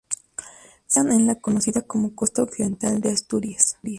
Se 0.87 0.99
enmarcan 0.99 1.21
en 1.21 1.27
la 1.27 1.35
conocida 1.35 1.83
como 1.83 2.15
Costa 2.15 2.41
Occidental 2.41 2.99
de 3.01 3.11
Asturias. 3.11 3.77